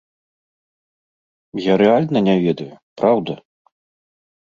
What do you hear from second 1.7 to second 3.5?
рэальна не ведаю, праўда.